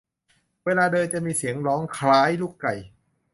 [0.65, 2.73] เวลาเดินจะมีเสียงร้องคล้ายลูกไก่